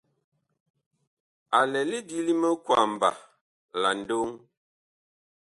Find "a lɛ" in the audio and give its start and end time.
1.57-1.79